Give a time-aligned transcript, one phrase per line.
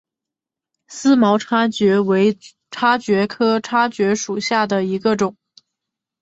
[0.87, 2.35] 思茅叉蕨为
[2.71, 5.37] 叉蕨科叉蕨属下的一个种。